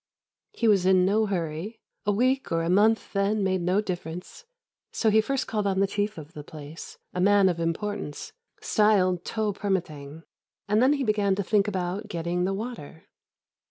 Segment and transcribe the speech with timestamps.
[0.53, 4.45] He was in no hurry, a week or a month then made no difference;
[4.91, 9.23] so he first called on the chief of the place, a man of importance, styled
[9.23, 10.23] Toh Permâtang,
[10.67, 13.03] and then he began to think about getting the water.